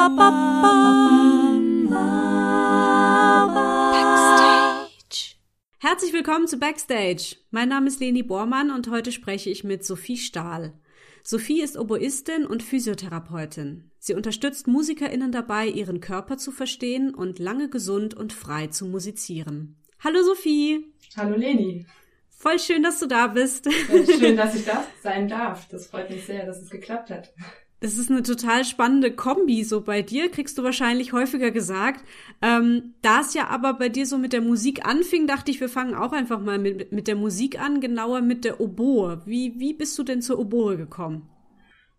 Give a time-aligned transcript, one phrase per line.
[0.00, 0.16] Backstage.
[5.78, 7.36] Herzlich willkommen zu Backstage.
[7.50, 10.72] Mein Name ist Leni Bormann und heute spreche ich mit Sophie Stahl.
[11.22, 13.90] Sophie ist Oboistin und Physiotherapeutin.
[13.98, 19.76] Sie unterstützt MusikerInnen dabei, ihren Körper zu verstehen und lange gesund und frei zu musizieren.
[20.02, 20.94] Hallo Sophie.
[21.14, 21.84] Hallo Leni.
[22.30, 23.68] Voll schön, dass du da bist.
[24.18, 25.68] Schön, dass ich da sein darf.
[25.68, 27.34] Das freut mich sehr, dass es geklappt hat.
[27.80, 29.64] Das ist eine total spannende Kombi.
[29.64, 32.04] So bei dir kriegst du wahrscheinlich häufiger gesagt.
[32.42, 35.70] Ähm, da es ja aber bei dir so mit der Musik anfing, dachte ich, wir
[35.70, 39.22] fangen auch einfach mal mit, mit der Musik an, genauer mit der Oboe.
[39.24, 41.26] Wie, wie bist du denn zur Oboe gekommen?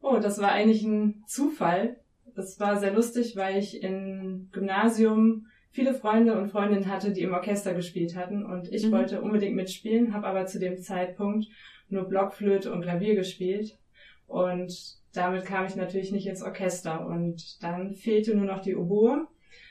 [0.01, 1.97] Oh, das war eigentlich ein Zufall.
[2.35, 7.33] Das war sehr lustig, weil ich im Gymnasium viele Freunde und Freundinnen hatte, die im
[7.33, 8.91] Orchester gespielt hatten und ich mhm.
[8.91, 11.47] wollte unbedingt mitspielen, habe aber zu dem Zeitpunkt
[11.89, 13.77] nur Blockflöte und Klavier gespielt
[14.27, 19.27] und damit kam ich natürlich nicht ins Orchester und dann fehlte nur noch die Oboe.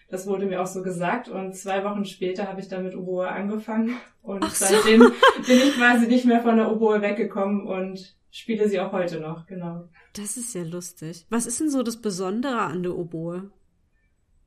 [0.09, 3.29] Das wurde mir auch so gesagt und zwei Wochen später habe ich dann mit Oboe
[3.29, 4.67] angefangen und so.
[4.67, 5.01] seitdem
[5.47, 9.47] bin ich quasi nicht mehr von der Oboe weggekommen und spiele sie auch heute noch,
[9.47, 9.89] genau.
[10.15, 11.27] Das ist ja lustig.
[11.31, 13.51] Was ist denn so das Besondere an der Oboe?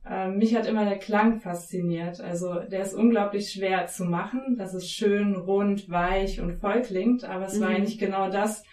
[0.06, 2.20] Ähm, mich hat immer der Klang fasziniert.
[2.20, 7.24] Also der ist unglaublich schwer zu machen, dass es schön rund, weich und voll klingt,
[7.24, 7.60] aber es mhm.
[7.62, 8.64] war eigentlich genau das,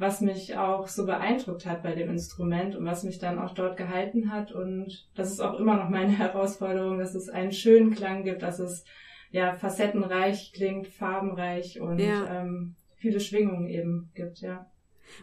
[0.00, 3.76] was mich auch so beeindruckt hat bei dem Instrument und was mich dann auch dort
[3.76, 4.50] gehalten hat.
[4.50, 8.58] Und das ist auch immer noch meine Herausforderung, dass es einen schönen Klang gibt, dass
[8.60, 8.84] es
[9.30, 12.40] ja facettenreich klingt, farbenreich und ja.
[12.40, 14.70] ähm, viele Schwingungen eben gibt, ja.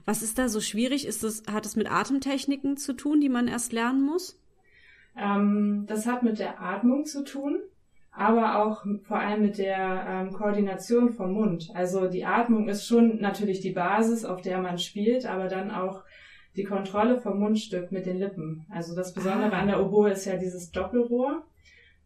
[0.06, 1.08] Was ist da so schwierig?
[1.08, 4.40] Ist das, hat es mit Atemtechniken zu tun, die man erst lernen muss?
[5.18, 7.62] Ähm, das hat mit der Atmung zu tun,
[8.18, 11.70] aber auch vor allem mit der ähm, Koordination vom Mund.
[11.76, 16.04] Also die Atmung ist schon natürlich die Basis, auf der man spielt, aber dann auch
[16.56, 18.66] die Kontrolle vom Mundstück mit den Lippen.
[18.72, 19.60] Also das Besondere ah.
[19.60, 21.44] an der Oboe ist ja dieses Doppelrohr.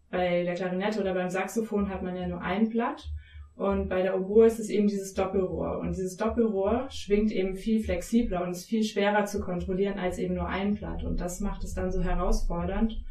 [0.10, 3.08] Bei der Klarinette oder beim Saxophon hat man ja nur ein Blatt.
[3.56, 5.80] Und bei der Oboe ist es eben dieses Doppelrohr.
[5.80, 10.34] Und dieses Doppelrohr schwingt eben viel flexibler und ist viel schwerer zu kontrollieren als eben
[10.34, 11.06] nur ein Blatt.
[11.06, 13.02] Und das macht es dann so herausfordernd.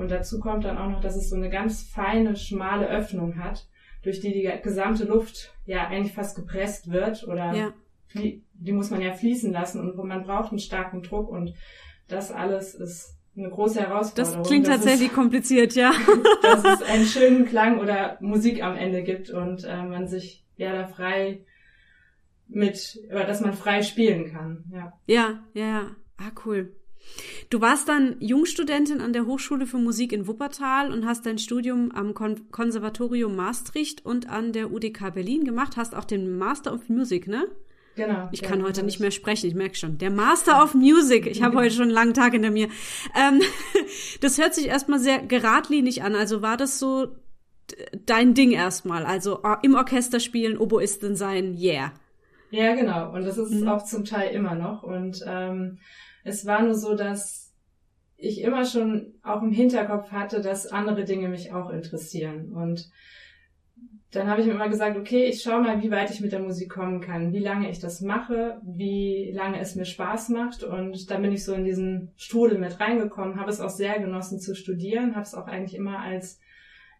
[0.00, 3.68] Und dazu kommt dann auch noch, dass es so eine ganz feine, schmale Öffnung hat,
[4.02, 7.72] durch die die gesamte Luft ja eigentlich fast gepresst wird oder ja.
[8.14, 11.52] die muss man ja fließen lassen und man braucht einen starken Druck und
[12.08, 14.38] das alles ist eine große Herausforderung.
[14.38, 15.92] Das klingt tatsächlich es, kompliziert, ja.
[16.42, 20.72] dass es einen schönen Klang oder Musik am Ende gibt und äh, man sich ja
[20.72, 21.44] da frei
[22.48, 24.92] mit, oder dass man frei spielen kann, ja.
[25.06, 25.86] Ja, ja, ja.
[26.16, 26.74] Ah, cool.
[27.50, 31.90] Du warst dann Jungstudentin an der Hochschule für Musik in Wuppertal und hast dein Studium
[31.92, 36.88] am Kon Konservatorium Maastricht und an der UDK Berlin gemacht, hast auch den Master of
[36.88, 37.48] Music, ne?
[37.96, 38.28] Genau.
[38.32, 39.98] Ich kann ja, heute nicht mehr sprechen, ich merke schon.
[39.98, 41.26] Der Master of Music.
[41.26, 42.68] Ich habe heute schon einen langen Tag hinter mir.
[43.18, 43.40] Ähm,
[44.20, 46.14] das hört sich erstmal sehr geradlinig an.
[46.14, 47.08] Also war das so
[48.06, 49.04] dein Ding erstmal?
[49.04, 51.92] Also äh, im Orchester spielen, Oboistin sein, yeah.
[52.50, 53.12] Ja, genau.
[53.12, 53.68] Und das ist mhm.
[53.68, 54.82] auch zum Teil immer noch.
[54.82, 55.78] Und ähm,
[56.24, 57.52] es war nur so, dass
[58.16, 62.52] ich immer schon auch im Hinterkopf hatte, dass andere Dinge mich auch interessieren.
[62.52, 62.90] Und
[64.10, 66.40] dann habe ich mir immer gesagt, okay, ich schaue mal, wie weit ich mit der
[66.40, 70.64] Musik kommen kann, wie lange ich das mache, wie lange es mir Spaß macht.
[70.64, 74.40] Und dann bin ich so in diesen Strudel mit reingekommen, habe es auch sehr genossen
[74.40, 76.40] zu studieren, habe es auch eigentlich immer als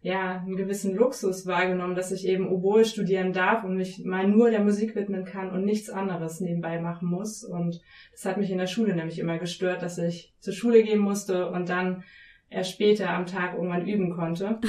[0.03, 4.49] ja, einen gewissen Luxus wahrgenommen, dass ich eben Oboe studieren darf und mich mal nur
[4.49, 7.43] der Musik widmen kann und nichts anderes nebenbei machen muss.
[7.43, 7.81] Und
[8.11, 11.49] das hat mich in der Schule nämlich immer gestört, dass ich zur Schule gehen musste
[11.51, 12.03] und dann
[12.51, 14.59] erst später am Tag irgendwann üben konnte.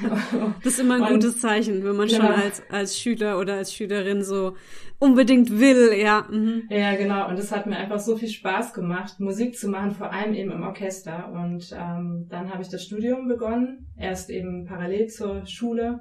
[0.62, 2.26] das ist immer ein und, gutes Zeichen, wenn man genau.
[2.26, 4.54] schon als, als Schüler oder als Schülerin so
[4.98, 6.26] unbedingt will, ja.
[6.30, 6.62] Mhm.
[6.70, 7.28] Ja, genau.
[7.28, 10.52] Und es hat mir einfach so viel Spaß gemacht, Musik zu machen, vor allem eben
[10.52, 11.32] im Orchester.
[11.32, 16.00] Und ähm, dann habe ich das Studium begonnen, erst eben parallel zur Schule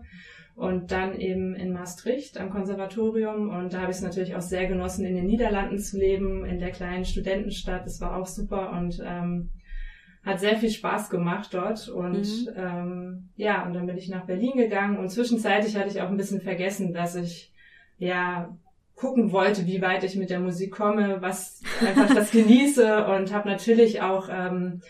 [0.54, 3.50] und dann eben in Maastricht am Konservatorium.
[3.50, 6.60] Und da habe ich es natürlich auch sehr genossen, in den Niederlanden zu leben, in
[6.60, 7.86] der kleinen Studentenstadt.
[7.86, 9.50] Das war auch super und ähm,
[10.26, 12.50] hat sehr viel Spaß gemacht dort und mhm.
[12.58, 16.18] ähm, ja, und dann bin ich nach Berlin gegangen und zwischenzeitlich hatte ich auch ein
[16.18, 17.54] bisschen vergessen, dass ich
[18.00, 18.58] ja
[18.96, 23.48] gucken wollte, wie weit ich mit der Musik komme, was einfach das genieße und habe
[23.48, 24.82] natürlich auch ähm,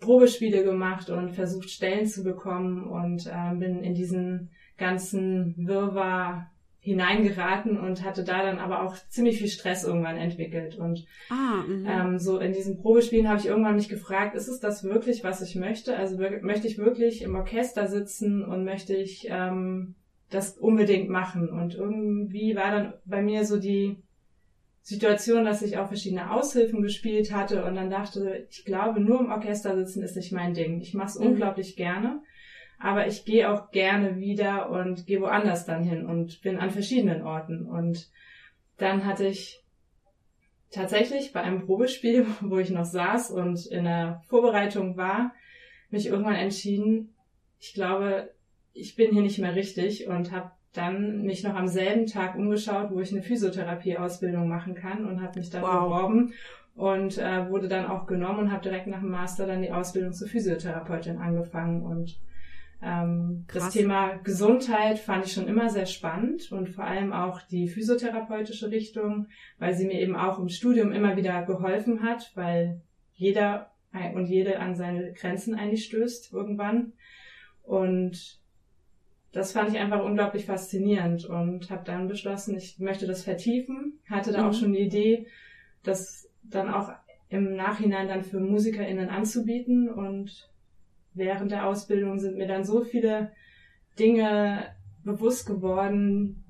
[0.00, 6.50] Probespiele gemacht und versucht Stellen zu bekommen und ähm, bin in diesen ganzen Wirrwarr
[6.88, 10.76] hineingeraten und hatte da dann aber auch ziemlich viel Stress irgendwann entwickelt.
[10.76, 11.86] Und ah, mhm.
[11.86, 15.42] ähm, so in diesen Probespielen habe ich irgendwann mich gefragt, ist es das wirklich, was
[15.42, 15.96] ich möchte?
[15.96, 19.94] Also möchte ich wirklich im Orchester sitzen und möchte ich ähm,
[20.30, 21.50] das unbedingt machen?
[21.50, 23.96] Und irgendwie war dann bei mir so die
[24.80, 29.30] Situation, dass ich auch verschiedene Aushilfen gespielt hatte und dann dachte, ich glaube, nur im
[29.30, 30.80] Orchester sitzen ist nicht mein Ding.
[30.80, 31.26] Ich mache es mhm.
[31.26, 32.22] unglaublich gerne,
[32.78, 37.22] aber ich gehe auch gerne wieder und gehe woanders dann hin und bin an verschiedenen
[37.22, 37.66] Orten.
[37.66, 38.08] Und
[38.76, 39.62] dann hatte ich
[40.70, 45.32] tatsächlich bei einem Probespiel, wo ich noch saß und in der Vorbereitung war,
[45.90, 47.14] mich irgendwann entschieden,
[47.60, 48.30] ich glaube,
[48.72, 52.90] ich bin hier nicht mehr richtig und habe dann mich noch am selben Tag umgeschaut,
[52.92, 55.84] wo ich eine Physiotherapie-Ausbildung machen kann und habe mich da wow.
[55.84, 56.34] beworben
[56.76, 60.12] und äh, wurde dann auch genommen und habe direkt nach dem Master dann die Ausbildung
[60.12, 62.20] zur Physiotherapeutin angefangen und
[62.80, 67.68] ähm, das Thema Gesundheit fand ich schon immer sehr spannend und vor allem auch die
[67.68, 69.26] physiotherapeutische Richtung,
[69.58, 72.80] weil sie mir eben auch im Studium immer wieder geholfen hat, weil
[73.14, 73.72] jeder
[74.14, 76.92] und jede an seine Grenzen eigentlich stößt irgendwann.
[77.62, 78.38] Und
[79.32, 83.98] das fand ich einfach unglaublich faszinierend und habe dann beschlossen, ich möchte das vertiefen.
[84.08, 84.48] Hatte da mhm.
[84.48, 85.26] auch schon die Idee,
[85.82, 86.90] das dann auch
[87.28, 89.90] im Nachhinein dann für MusikerInnen anzubieten.
[89.90, 90.50] Und
[91.18, 93.32] während der Ausbildung sind mir dann so viele
[93.98, 94.64] Dinge
[95.04, 96.44] bewusst geworden,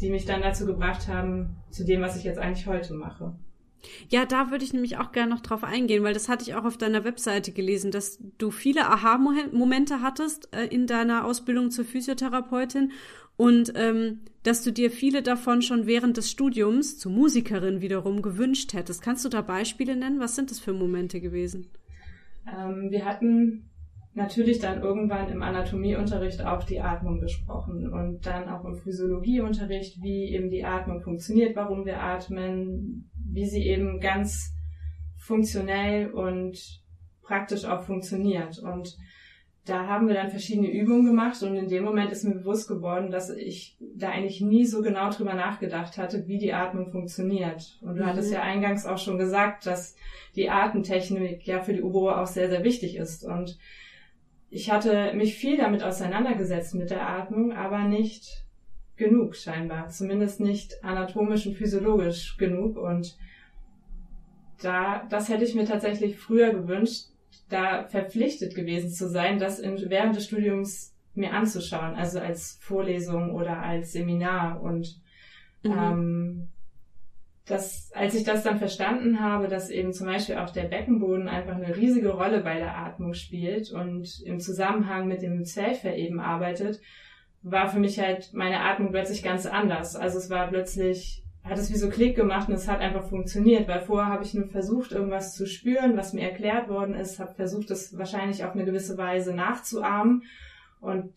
[0.00, 3.34] die mich dann dazu gebracht haben, zu dem, was ich jetzt eigentlich heute mache.
[4.08, 6.64] Ja, da würde ich nämlich auch gerne noch drauf eingehen, weil das hatte ich auch
[6.64, 12.92] auf deiner Webseite gelesen, dass du viele Aha-Momente hattest äh, in deiner Ausbildung zur Physiotherapeutin
[13.36, 18.74] und ähm, dass du dir viele davon schon während des Studiums zur Musikerin wiederum gewünscht
[18.74, 19.00] hättest.
[19.00, 20.20] Kannst du da Beispiele nennen?
[20.20, 21.70] Was sind das für Momente gewesen?
[22.46, 23.69] Ähm, wir hatten
[24.14, 30.34] natürlich dann irgendwann im Anatomieunterricht auch die Atmung besprochen und dann auch im Physiologieunterricht, wie
[30.34, 34.52] eben die Atmung funktioniert, warum wir atmen, wie sie eben ganz
[35.16, 36.82] funktionell und
[37.22, 38.58] praktisch auch funktioniert.
[38.58, 38.96] Und
[39.64, 43.10] da haben wir dann verschiedene Übungen gemacht und in dem Moment ist mir bewusst geworden,
[43.10, 47.78] dass ich da eigentlich nie so genau drüber nachgedacht hatte, wie die Atmung funktioniert.
[47.82, 48.06] Und du mhm.
[48.06, 49.94] hattest ja eingangs auch schon gesagt, dass
[50.34, 53.24] die Atemtechnik ja für die Oboe auch sehr, sehr wichtig ist.
[53.24, 53.58] Und
[54.50, 58.44] ich hatte mich viel damit auseinandergesetzt mit der Atmung, aber nicht
[58.96, 59.88] genug scheinbar.
[59.88, 62.76] Zumindest nicht anatomisch und physiologisch genug.
[62.76, 63.16] Und
[64.60, 67.06] da, das hätte ich mir tatsächlich früher gewünscht,
[67.48, 73.34] da verpflichtet gewesen zu sein, das in, während des Studiums mir anzuschauen, also als Vorlesung
[73.34, 74.60] oder als Seminar.
[74.62, 75.00] Und
[75.62, 75.72] mhm.
[75.72, 76.48] ähm,
[77.46, 81.56] dass, als ich das dann verstanden habe, dass eben zum Beispiel auch der Beckenboden einfach
[81.56, 86.80] eine riesige Rolle bei der Atmung spielt und im Zusammenhang mit dem Zwerchfell eben arbeitet,
[87.42, 89.96] war für mich halt meine Atmung plötzlich ganz anders.
[89.96, 93.66] Also es war plötzlich, hat es wie so Klick gemacht und es hat einfach funktioniert,
[93.66, 97.34] weil vorher habe ich nur versucht, irgendwas zu spüren, was mir erklärt worden ist, habe
[97.34, 100.24] versucht, das wahrscheinlich auf eine gewisse Weise nachzuahmen
[100.80, 101.14] und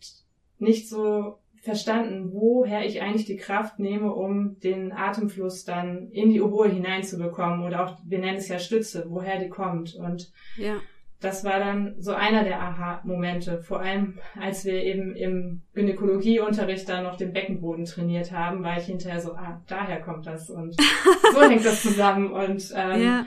[0.58, 6.42] nicht so verstanden, woher ich eigentlich die Kraft nehme, um den Atemfluss dann in die
[6.42, 9.94] Oboe hineinzubekommen oder auch, wir nennen es ja Stütze, woher die kommt.
[9.94, 10.76] Und ja.
[11.20, 17.04] das war dann so einer der Aha-Momente, vor allem als wir eben im Gynäkologieunterricht dann
[17.04, 20.76] noch den Beckenboden trainiert haben, war ich hinterher so, ah, daher kommt das und
[21.32, 23.26] so hängt das zusammen und ähm, ja.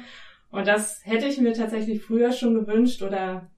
[0.52, 3.50] und das hätte ich mir tatsächlich früher schon gewünscht oder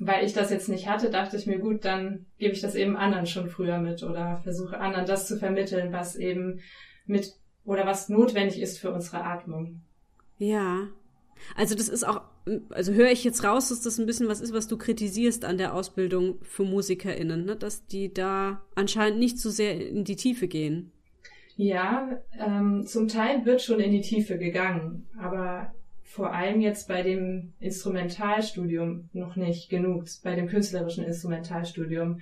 [0.00, 2.96] weil ich das jetzt nicht hatte, dachte ich mir, gut, dann gebe ich das eben
[2.96, 6.60] anderen schon früher mit oder versuche anderen das zu vermitteln, was eben
[7.04, 9.82] mit oder was notwendig ist für unsere Atmung.
[10.38, 10.88] Ja.
[11.54, 12.22] Also das ist auch,
[12.70, 15.58] also höre ich jetzt raus, dass das ein bisschen was ist, was du kritisierst an
[15.58, 17.56] der Ausbildung für MusikerInnen, ne?
[17.56, 20.92] dass die da anscheinend nicht so sehr in die Tiefe gehen.
[21.56, 25.74] Ja, ähm, zum Teil wird schon in die Tiefe gegangen, aber
[26.10, 32.20] vor allem jetzt bei dem Instrumentalstudium noch nicht genug, bei dem künstlerischen Instrumentalstudium.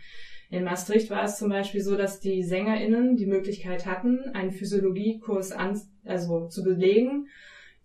[0.50, 5.52] In Maastricht war es zum Beispiel so, dass die SängerInnen die Möglichkeit hatten, einen Physiologiekurs
[5.52, 7.28] an, also zu belegen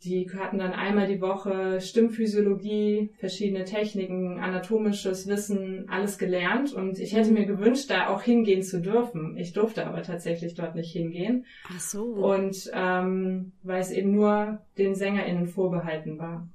[0.04, 6.74] die hatten dann einmal die Woche Stimmphysiologie, verschiedene Techniken, anatomisches Wissen, alles gelernt.
[6.74, 9.38] Und ich hätte mir gewünscht, da auch hingehen zu dürfen.
[9.38, 11.46] Ich durfte aber tatsächlich dort nicht hingehen.
[11.70, 12.04] Ach so.
[12.04, 16.48] Und ähm, weil es eben nur den SängerInnen vorbehalten war.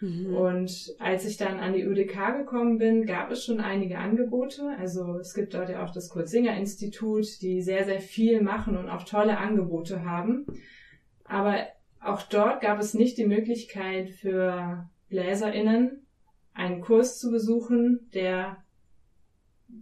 [0.00, 0.34] Mhm.
[0.34, 4.76] Und als ich dann an die UDK gekommen bin, gab es schon einige Angebote.
[4.78, 9.04] Also es gibt dort ja auch das Kurt-Singer-Institut, die sehr, sehr viel machen und auch
[9.04, 10.46] tolle Angebote haben.
[11.24, 11.66] Aber
[12.06, 16.06] auch dort gab es nicht die Möglichkeit für BläserInnen
[16.54, 18.64] einen Kurs zu besuchen, der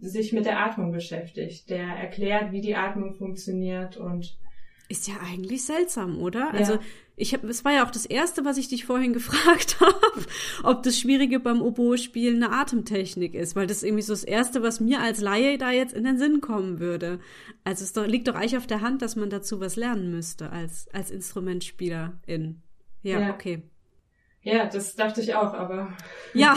[0.01, 4.37] sich mit der Atmung beschäftigt, der erklärt, wie die Atmung funktioniert und
[4.89, 6.51] Ist ja eigentlich seltsam, oder?
[6.53, 6.59] Ja.
[6.59, 6.79] Also
[7.17, 10.25] ich habe, es war ja auch das erste, was ich dich vorhin gefragt habe,
[10.63, 14.79] ob das Schwierige beim Oboe-Spielen eine Atemtechnik ist, weil das irgendwie so das erste, was
[14.79, 17.19] mir als Laie da jetzt in den Sinn kommen würde.
[17.63, 20.51] Also es doch, liegt doch eigentlich auf der Hand, dass man dazu was lernen müsste
[20.51, 22.61] als als Instrumentspielerin.
[23.03, 23.33] Ja, ja.
[23.33, 23.63] okay.
[24.45, 25.91] Ja, das dachte ich auch, aber.
[26.37, 26.53] Ja,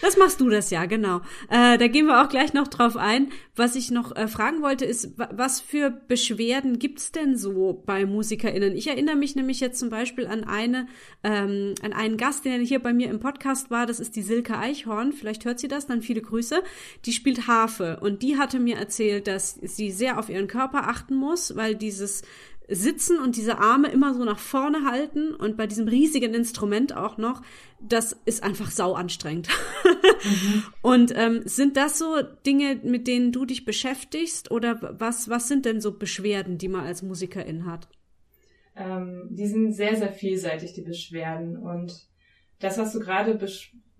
[0.00, 1.16] das machst du das ja, genau.
[1.50, 3.32] Äh, da gehen wir auch gleich noch drauf ein.
[3.56, 8.76] Was ich noch äh, fragen wollte, ist, was für Beschwerden gibt's denn so bei MusikerInnen?
[8.76, 10.86] Ich erinnere mich nämlich jetzt zum Beispiel an eine,
[11.24, 13.86] ähm, an einen Gast, der hier bei mir im Podcast war.
[13.86, 15.12] Das ist die Silke Eichhorn.
[15.12, 16.62] Vielleicht hört sie das, dann viele Grüße.
[17.06, 21.16] Die spielt Harfe und die hatte mir erzählt, dass sie sehr auf ihren Körper achten
[21.16, 22.22] muss, weil dieses
[22.68, 27.18] sitzen und diese Arme immer so nach vorne halten und bei diesem riesigen Instrument auch
[27.18, 27.42] noch,
[27.80, 29.48] das ist einfach sau anstrengend.
[30.24, 30.62] Mhm.
[30.82, 35.66] Und ähm, sind das so Dinge, mit denen du dich beschäftigst oder was, was sind
[35.66, 37.88] denn so Beschwerden, die man als Musikerin hat?
[38.76, 41.58] Ähm, die sind sehr, sehr vielseitig, die Beschwerden.
[41.58, 42.08] Und
[42.58, 43.38] das, was du gerade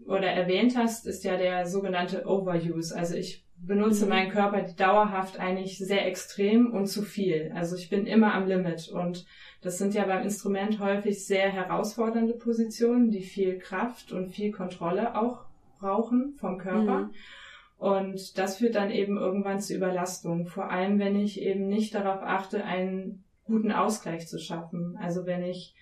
[0.07, 2.97] oder erwähnt hast, ist ja der sogenannte Overuse.
[2.97, 4.11] Also ich benutze mhm.
[4.11, 7.53] meinen Körper dauerhaft eigentlich sehr extrem und zu viel.
[7.55, 9.27] Also ich bin immer am Limit und
[9.63, 15.17] das sind ja beim Instrument häufig sehr herausfordernde Positionen, die viel Kraft und viel Kontrolle
[15.17, 15.47] auch
[15.79, 17.01] brauchen vom Körper.
[17.01, 17.11] Mhm.
[17.79, 20.47] Und das führt dann eben irgendwann zu Überlastung.
[20.47, 24.97] Vor allem, wenn ich eben nicht darauf achte, einen guten Ausgleich zu schaffen.
[25.01, 25.75] Also wenn ich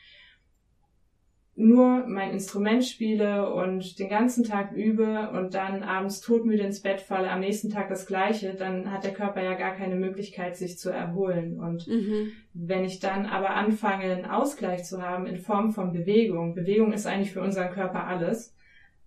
[1.55, 7.03] nur mein Instrument spiele und den ganzen Tag übe und dann abends todmüde ins Bett
[7.03, 10.79] falle, am nächsten Tag das gleiche, dann hat der Körper ja gar keine Möglichkeit, sich
[10.79, 11.61] zu erholen.
[11.61, 12.33] Und mhm.
[12.55, 17.07] wenn ich dann aber anfange, einen Ausgleich zu haben in Form von Bewegung, Bewegung ist
[17.07, 18.55] eigentlich für unseren Körper alles,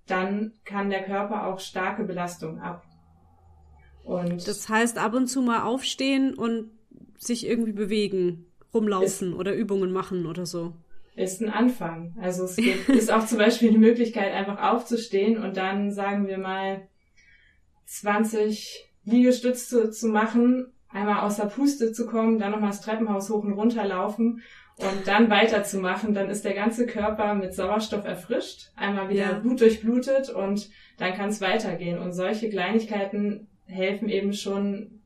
[0.05, 2.85] dann kann der Körper auch starke Belastung ab.
[4.03, 6.69] Und das heißt, ab und zu mal aufstehen und
[7.17, 10.73] sich irgendwie bewegen, rumlaufen oder Übungen machen oder so
[11.15, 12.15] ist ein Anfang.
[12.21, 16.37] Also es gibt, ist auch zum Beispiel die Möglichkeit, einfach aufzustehen und dann, sagen wir
[16.37, 16.87] mal,
[17.85, 23.43] 20 Liegestütze zu machen, einmal aus der Puste zu kommen, dann nochmal das Treppenhaus hoch
[23.43, 24.41] und runter laufen
[24.77, 26.13] und dann weiterzumachen.
[26.13, 29.39] Dann ist der ganze Körper mit Sauerstoff erfrischt, einmal wieder ja.
[29.39, 31.99] Blut durchblutet und dann kann es weitergehen.
[31.99, 35.01] Und solche Kleinigkeiten helfen eben schon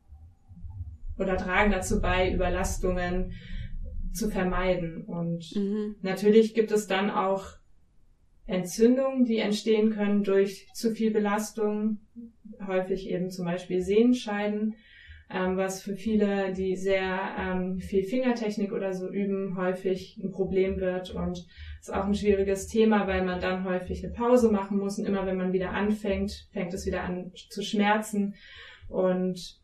[1.17, 3.33] oder tragen dazu bei, Überlastungen
[4.13, 5.03] zu vermeiden.
[5.05, 5.95] Und mhm.
[6.01, 7.45] natürlich gibt es dann auch
[8.45, 11.99] Entzündungen, die entstehen können durch zu viel Belastung,
[12.65, 14.75] häufig eben zum Beispiel Sehenscheiden,
[15.31, 20.79] ähm, was für viele, die sehr ähm, viel Fingertechnik oder so üben, häufig ein Problem
[20.79, 21.45] wird und
[21.79, 25.27] ist auch ein schwieriges Thema, weil man dann häufig eine Pause machen muss und immer
[25.27, 28.33] wenn man wieder anfängt, fängt es wieder an zu schmerzen
[28.87, 29.59] und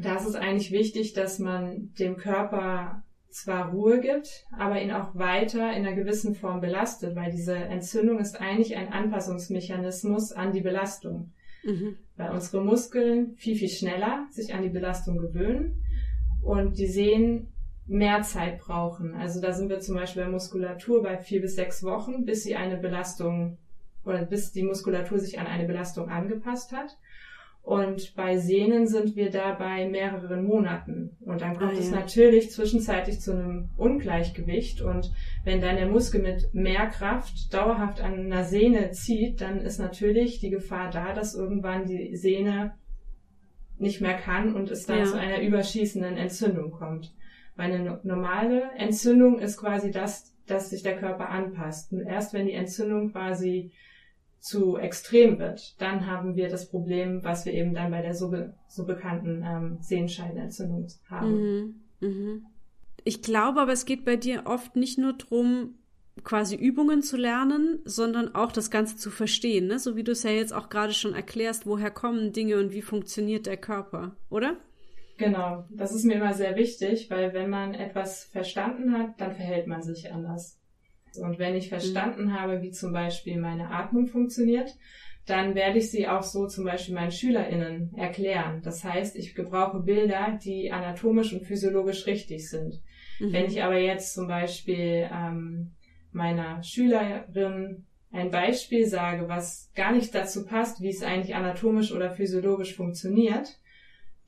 [0.00, 5.16] da ist es eigentlich wichtig, dass man dem Körper zwar Ruhe gibt, aber ihn auch
[5.16, 10.60] weiter in einer gewissen Form belastet, weil diese Entzündung ist eigentlich ein Anpassungsmechanismus an die
[10.60, 11.32] Belastung.
[11.64, 11.96] Mhm.
[12.16, 15.82] Weil unsere Muskeln viel, viel schneller sich an die Belastung gewöhnen
[16.42, 17.52] und die Sehnen
[17.86, 19.14] mehr Zeit brauchen.
[19.14, 22.54] Also da sind wir zum Beispiel bei Muskulatur bei vier bis sechs Wochen, bis sie
[22.54, 23.58] eine Belastung
[24.04, 26.96] oder bis die Muskulatur sich an eine Belastung angepasst hat.
[27.64, 31.16] Und bei Sehnen sind wir da bei mehreren Monaten.
[31.20, 34.82] Und dann kommt ah, es natürlich zwischenzeitlich zu einem Ungleichgewicht.
[34.82, 35.10] Und
[35.44, 40.40] wenn dann der Muskel mit mehr Kraft dauerhaft an einer Sehne zieht, dann ist natürlich
[40.40, 42.74] die Gefahr da, dass irgendwann die Sehne
[43.78, 45.04] nicht mehr kann und es dann ja.
[45.06, 47.14] zu einer überschießenden Entzündung kommt.
[47.56, 51.94] Weil eine normale Entzündung ist quasi das, dass sich der Körper anpasst.
[51.94, 53.72] Und erst wenn die Entzündung quasi
[54.44, 58.28] zu extrem wird, dann haben wir das Problem, was wir eben dann bei der so,
[58.28, 61.32] be so bekannten ähm, Sehenscheidenentzündung haben.
[61.32, 61.74] Mhm.
[62.00, 62.46] Mhm.
[63.04, 65.78] Ich glaube aber, es geht bei dir oft nicht nur drum,
[66.24, 69.78] quasi Übungen zu lernen, sondern auch das Ganze zu verstehen, ne?
[69.78, 72.82] so wie du es ja jetzt auch gerade schon erklärst, woher kommen Dinge und wie
[72.82, 74.58] funktioniert der Körper, oder?
[75.16, 79.68] Genau, das ist mir immer sehr wichtig, weil wenn man etwas verstanden hat, dann verhält
[79.68, 80.60] man sich anders.
[81.18, 82.38] Und wenn ich verstanden mhm.
[82.38, 84.74] habe, wie zum Beispiel meine Atmung funktioniert,
[85.26, 88.60] dann werde ich sie auch so zum Beispiel meinen SchülerInnen erklären.
[88.62, 92.82] Das heißt, ich gebrauche Bilder, die anatomisch und physiologisch richtig sind.
[93.18, 93.32] Mhm.
[93.32, 95.72] Wenn ich aber jetzt zum Beispiel ähm,
[96.12, 102.10] meiner Schülerin ein Beispiel sage, was gar nicht dazu passt, wie es eigentlich anatomisch oder
[102.10, 103.58] physiologisch funktioniert,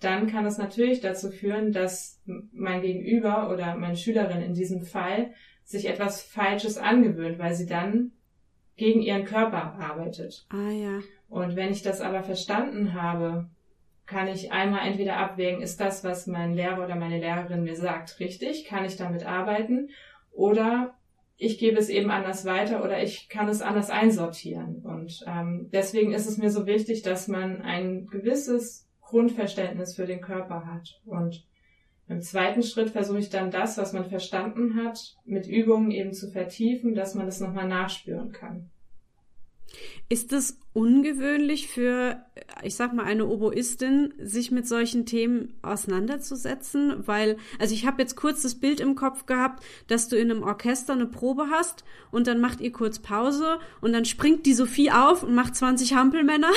[0.01, 2.21] dann kann es natürlich dazu führen, dass
[2.53, 5.33] mein Gegenüber oder meine Schülerin in diesem Fall
[5.67, 8.13] sich etwas Falsches angewöhnt, weil sie dann
[8.77, 10.47] gegen ihren Körper arbeitet.
[10.49, 11.01] Ah ja.
[11.29, 13.49] Und wenn ich das aber verstanden habe,
[14.07, 18.21] kann ich einmal entweder abwägen, ist das, was mein Lehrer oder meine Lehrerin mir sagt,
[18.21, 18.65] richtig?
[18.65, 19.91] Kann ich damit arbeiten?
[20.31, 20.95] Oder
[21.37, 24.83] ich gebe es eben anders weiter oder ich kann es anders einsortieren.
[24.85, 30.21] Und ähm, deswegen ist es mir so wichtig, dass man ein gewisses Grundverständnis für den
[30.21, 31.01] Körper hat.
[31.05, 31.45] Und
[32.09, 36.31] im zweiten Schritt versuche ich dann das, was man verstanden hat, mit Übungen eben zu
[36.31, 38.71] vertiefen, dass man das nochmal nachspüren kann.
[40.09, 42.23] Ist es ungewöhnlich für,
[42.63, 47.07] ich sag mal, eine Oboistin, sich mit solchen Themen auseinanderzusetzen?
[47.07, 50.43] Weil, also ich habe jetzt kurz das Bild im Kopf gehabt, dass du in einem
[50.43, 54.91] Orchester eine Probe hast und dann macht ihr kurz Pause und dann springt die Sophie
[54.91, 56.51] auf und macht 20 Hampelmänner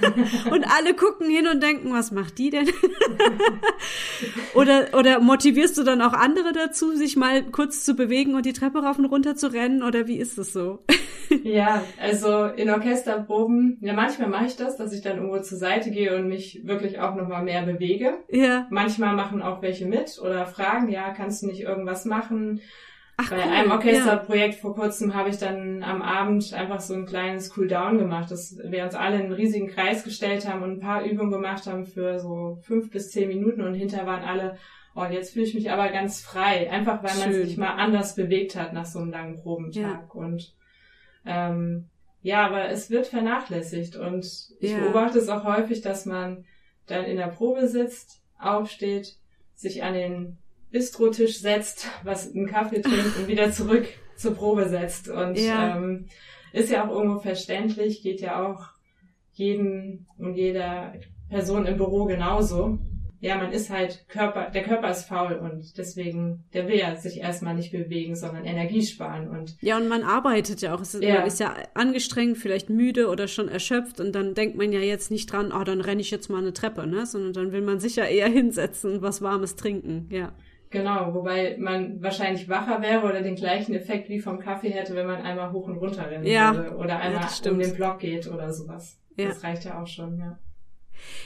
[0.50, 2.70] und alle gucken hin und denken, was macht die denn?
[4.54, 8.54] oder, oder motivierst du dann auch andere dazu, sich mal kurz zu bewegen und die
[8.54, 10.78] Treppe rauf und runter zu rennen oder wie ist es so?
[11.42, 15.90] ja, also in Orchesterproben, ja, manchmal mache ich das, dass ich dann irgendwo zur Seite
[15.90, 18.18] gehe und mich wirklich auch nochmal mehr bewege.
[18.30, 18.66] Ja.
[18.70, 22.60] Manchmal machen auch welche mit oder fragen, ja, kannst du nicht irgendwas machen?
[23.20, 23.52] Ach, Bei cool.
[23.52, 24.60] einem Orchesterprojekt ja.
[24.60, 28.84] vor kurzem habe ich dann am Abend einfach so ein kleines Cooldown gemacht, dass wir
[28.84, 32.20] uns alle in einen riesigen Kreis gestellt haben und ein paar Übungen gemacht haben für
[32.20, 34.56] so fünf bis zehn Minuten und hinter waren alle,
[34.94, 36.70] oh, jetzt fühle ich mich aber ganz frei.
[36.70, 37.20] Einfach weil Schön.
[37.20, 39.82] man sich mal anders bewegt hat nach so einem langen Probentag.
[39.84, 40.08] Ja.
[40.12, 40.54] Und
[41.26, 41.88] ähm,
[42.22, 44.24] ja, aber es wird vernachlässigt und
[44.60, 44.78] ich ja.
[44.78, 46.44] beobachte es auch häufig, dass man
[46.86, 49.16] dann in der Probe sitzt, aufsteht,
[49.54, 50.38] sich an den
[50.70, 55.08] Bistrotisch setzt, was einen Kaffee trinkt und wieder zurück zur Probe setzt.
[55.08, 55.76] Und ja.
[55.76, 56.08] Ähm,
[56.52, 58.68] ist ja auch irgendwo verständlich, geht ja auch
[59.32, 60.94] jedem und jeder
[61.28, 62.78] Person im Büro genauso
[63.20, 67.20] ja, man ist halt Körper, der Körper ist faul und deswegen, der will ja sich
[67.20, 69.56] erstmal nicht bewegen, sondern Energie sparen und.
[69.60, 70.80] Ja, und man arbeitet ja auch.
[70.80, 71.16] Ist, ja.
[71.16, 75.10] Man ist ja angestrengt, vielleicht müde oder schon erschöpft und dann denkt man ja jetzt
[75.10, 77.06] nicht dran, oh, dann renne ich jetzt mal eine Treppe, ne?
[77.06, 80.32] Sondern dann will man sich ja eher hinsetzen und was Warmes trinken, ja.
[80.70, 85.06] Genau, wobei man wahrscheinlich wacher wäre oder den gleichen Effekt wie vom Kaffee hätte, wenn
[85.06, 86.54] man einmal hoch und runter rennen ja.
[86.54, 89.00] würde oder einmal ja, um den Block geht oder sowas.
[89.16, 89.28] Ja.
[89.28, 90.38] Das reicht ja auch schon, ja.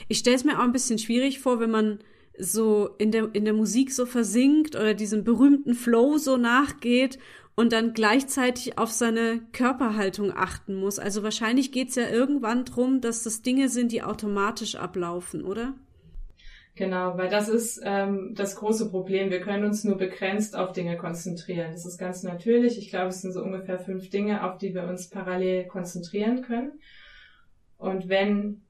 [0.07, 1.99] Ich stelle es mir auch ein bisschen schwierig vor, wenn man
[2.37, 7.19] so in der, in der Musik so versinkt oder diesem berühmten Flow so nachgeht
[7.55, 10.97] und dann gleichzeitig auf seine Körperhaltung achten muss.
[10.97, 15.75] Also wahrscheinlich geht's ja irgendwann drum, dass das Dinge sind, die automatisch ablaufen, oder?
[16.75, 19.29] Genau, weil das ist ähm, das große Problem.
[19.29, 21.71] Wir können uns nur begrenzt auf Dinge konzentrieren.
[21.71, 22.79] Das ist ganz natürlich.
[22.79, 26.71] Ich glaube, es sind so ungefähr fünf Dinge, auf die wir uns parallel konzentrieren können.
[27.77, 28.63] Und wenn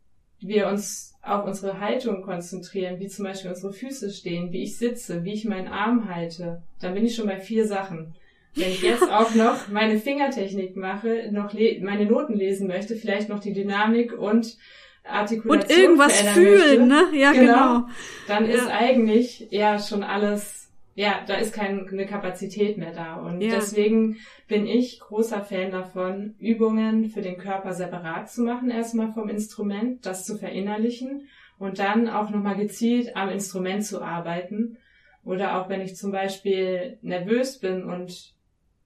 [0.47, 5.23] wir uns auf unsere Haltung konzentrieren, wie zum Beispiel unsere Füße stehen, wie ich sitze,
[5.23, 8.13] wie ich meinen Arm halte, dann bin ich schon bei vier Sachen.
[8.55, 13.39] Wenn ich jetzt auch noch meine Fingertechnik mache, noch meine Noten lesen möchte, vielleicht noch
[13.39, 14.57] die Dynamik und
[15.05, 17.19] Artikulation und irgendwas fühlen, möchte, ne?
[17.19, 17.53] Ja, genau.
[17.53, 17.87] genau.
[18.27, 18.55] Dann ja.
[18.55, 20.62] ist eigentlich ja schon alles
[20.95, 23.15] ja, da ist keine Kapazität mehr da.
[23.15, 23.55] Und ja.
[23.55, 29.29] deswegen bin ich großer Fan davon, Übungen für den Körper separat zu machen, erstmal vom
[29.29, 31.27] Instrument, das zu verinnerlichen
[31.57, 34.77] und dann auch nochmal gezielt am Instrument zu arbeiten.
[35.23, 38.33] Oder auch wenn ich zum Beispiel nervös bin und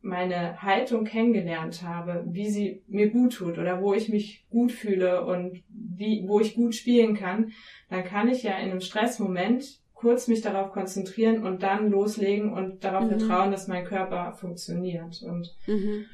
[0.01, 5.25] meine Haltung kennengelernt habe, wie sie mir gut tut oder wo ich mich gut fühle
[5.25, 7.51] und wie, wo ich gut spielen kann,
[7.89, 12.83] dann kann ich ja in einem Stressmoment kurz mich darauf konzentrieren und dann loslegen und
[12.83, 13.17] darauf mhm.
[13.19, 15.23] vertrauen, dass mein Körper funktioniert.
[15.23, 16.05] Und mhm.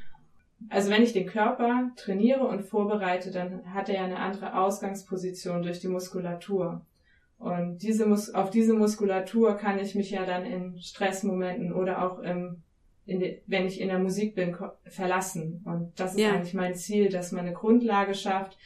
[0.69, 5.63] also wenn ich den Körper trainiere und vorbereite, dann hat er ja eine andere Ausgangsposition
[5.63, 6.85] durch die Muskulatur.
[7.37, 12.19] Und diese Mus auf diese Muskulatur kann ich mich ja dann in Stressmomenten oder auch
[12.19, 12.63] im,
[13.05, 15.61] die, wenn ich in der Musik bin, verlassen.
[15.65, 16.31] Und das ist ja.
[16.31, 18.57] eigentlich mein Ziel, dass man eine Grundlage schafft,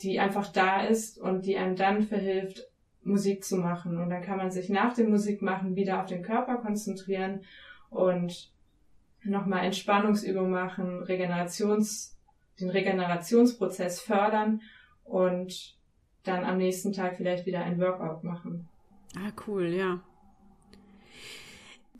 [0.00, 2.69] die einfach da ist und die einem dann verhilft,
[3.02, 3.98] Musik zu machen.
[3.98, 7.40] Und dann kann man sich nach dem Musikmachen wieder auf den Körper konzentrieren
[7.88, 8.52] und
[9.24, 12.16] nochmal Entspannungsübungen machen, Regenerations,
[12.60, 14.60] den Regenerationsprozess fördern
[15.04, 15.76] und
[16.24, 18.68] dann am nächsten Tag vielleicht wieder ein Workout machen.
[19.16, 20.00] Ah, cool, ja.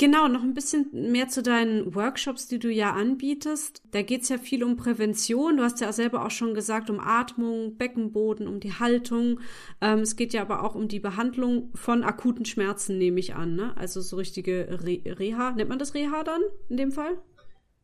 [0.00, 3.82] Genau, noch ein bisschen mehr zu deinen Workshops, die du ja anbietest.
[3.90, 5.58] Da geht's ja viel um Prävention.
[5.58, 9.40] Du hast ja selber auch schon gesagt, um Atmung, Beckenboden, um die Haltung.
[9.82, 13.56] Ähm, es geht ja aber auch um die Behandlung von akuten Schmerzen, nehme ich an.
[13.56, 13.76] Ne?
[13.76, 15.50] Also so richtige Re Reha.
[15.50, 17.18] Nennt man das Reha dann in dem Fall?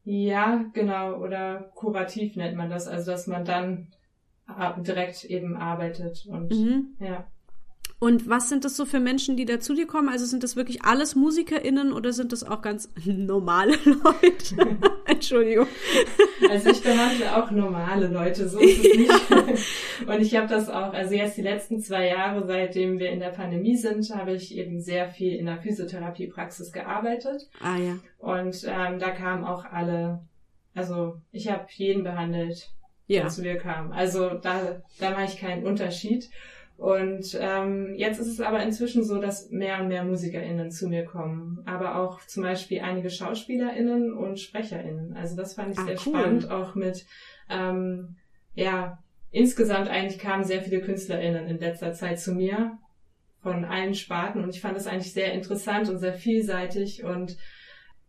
[0.05, 1.19] Ja, genau.
[1.23, 2.89] Oder kurativ nennt man das.
[2.89, 3.89] Also dass man dann
[4.79, 6.97] direkt eben arbeitet und mhm.
[6.99, 7.27] ja.
[7.99, 10.11] Und was sind das so für Menschen, die da zu dir kommen?
[10.11, 14.77] Also sind das wirklich alles MusikerInnen oder sind das auch ganz normale Leute?
[15.07, 15.67] Entschuldigung.
[16.51, 20.09] Also ich behandle auch normale Leute, so ist es nicht.
[20.09, 23.31] Und ich habe das auch, also jetzt die letzten zwei Jahre, seitdem wir in der
[23.31, 27.49] Pandemie sind, habe ich eben sehr viel in der Physiotherapiepraxis gearbeitet.
[27.61, 27.97] Ah ja.
[28.19, 30.21] Und ähm, da kamen auch alle,
[30.75, 32.69] also ich habe jeden behandelt,
[33.09, 33.29] der Ja.
[33.29, 33.93] zu mir kam.
[33.93, 36.29] Also da, da mache ich keinen Unterschied.
[36.77, 41.05] Und ähm, jetzt ist es aber inzwischen so, dass mehr und mehr MusikerInnen zu mir
[41.05, 41.63] kommen.
[41.65, 45.15] Aber auch zum Beispiel einige SchauspielerInnen und SprecherInnen.
[45.15, 46.21] Also das fand ich Ah, sehr cool.
[46.21, 47.07] spannend, auch mit,
[47.49, 48.17] ähm,
[48.55, 48.99] ja,
[49.31, 52.79] insgesamt eigentlich kamen sehr viele KünstlerInnen in letzter Zeit zu mir
[53.43, 57.37] von allen Sparten und ich fand das eigentlich sehr interessant und sehr vielseitig und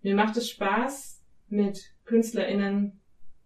[0.01, 2.99] mir macht es Spaß, mit KünstlerInnen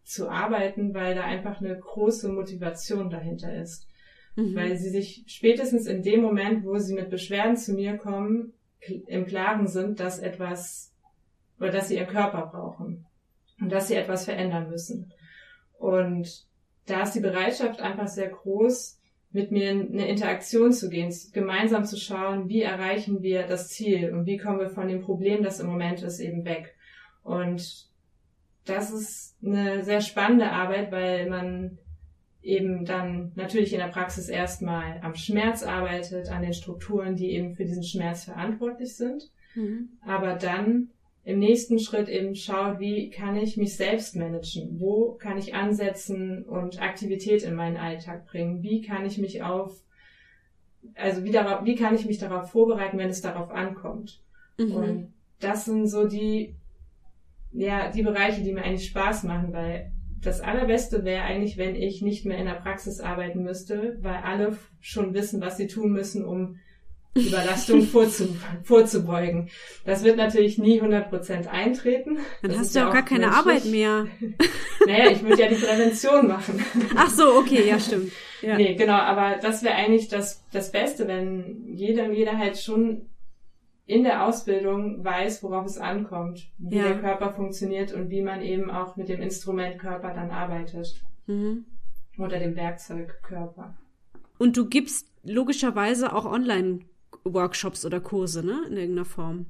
[0.03, 3.87] zu arbeiten, weil da einfach eine große Motivation dahinter ist
[4.35, 4.55] Mhm.
[4.55, 8.53] weil sie sich spätestens in dem Moment, wo sie mit Beschwerden zu mir kommen,
[9.07, 10.93] im Klaren sind, dass etwas
[11.59, 13.05] oder dass sie ihren Körper brauchen
[13.59, 15.13] und dass sie etwas verändern müssen.
[15.77, 16.47] Und
[16.87, 18.99] da ist die Bereitschaft einfach sehr groß,
[19.33, 24.11] mit mir in eine Interaktion zu gehen, gemeinsam zu schauen, wie erreichen wir das Ziel
[24.13, 26.75] und wie kommen wir von dem Problem, das im Moment ist, eben weg.
[27.23, 27.87] Und
[28.65, 31.77] das ist eine sehr spannende Arbeit, weil man
[32.41, 37.53] eben dann natürlich in der Praxis erstmal am Schmerz arbeitet, an den Strukturen, die eben
[37.53, 39.89] für diesen Schmerz verantwortlich sind, Mhm.
[40.05, 40.89] aber dann
[41.23, 44.79] im nächsten Schritt eben schaut, wie kann ich mich selbst managen?
[44.79, 48.63] Wo kann ich ansetzen und Aktivität in meinen Alltag bringen?
[48.63, 49.83] Wie kann ich mich auf,
[50.95, 54.19] also wie, darauf, wie kann ich mich darauf vorbereiten, wenn es darauf ankommt?
[54.57, 54.71] Mhm.
[54.75, 56.55] Und das sind so die,
[57.51, 59.91] ja, die Bereiche, die mir eigentlich Spaß machen, weil
[60.23, 64.57] das Allerbeste wäre eigentlich, wenn ich nicht mehr in der Praxis arbeiten müsste, weil alle
[64.79, 66.59] schon wissen, was sie tun müssen, um
[67.13, 69.49] Überlastung vorzu vorzubeugen.
[69.85, 72.19] Das wird natürlich nie 100% eintreten.
[72.41, 73.47] Dann Das hast du ja auch gar keine menschlich.
[73.47, 74.07] Arbeit mehr.
[74.87, 76.65] Naja, ich würde ja die Prävention machen.
[76.95, 78.11] Ach so, okay, ja, stimmt.
[78.41, 78.57] Ja.
[78.57, 83.03] Nee, genau, aber das wäre eigentlich das, das Beste, wenn jeder und jeder halt schon
[83.91, 86.83] in der Ausbildung weiß, worauf es ankommt, wie Ja.
[86.89, 91.03] der Körper funktioniert und wie man eben auch mit dem Instrument Körper dann arbeitet.
[91.27, 91.65] Mhm.
[92.17, 93.75] Oder dem Werkzeug Körper.
[94.37, 98.61] Und du gibst logischerweise auch Online-Workshops oder Kurse, ne?
[98.69, 99.45] In irgendeiner Form.